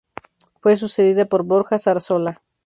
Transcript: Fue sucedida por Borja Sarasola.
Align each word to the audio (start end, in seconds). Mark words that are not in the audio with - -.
Fue 0.61 0.75
sucedida 0.77 1.25
por 1.25 1.43
Borja 1.43 1.77
Sarasola. 1.77 2.41